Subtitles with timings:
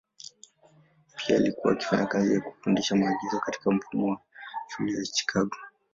[1.15, 4.21] Pia alikuwa akifanya kazi ya kufundisha maigizo katika mfumo wa
[4.67, 5.55] shule ya Chicago.